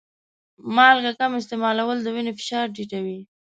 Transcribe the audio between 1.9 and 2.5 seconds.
د وینې